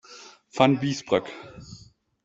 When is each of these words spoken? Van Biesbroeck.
Van 0.57 0.79
Biesbroeck. 0.79 1.29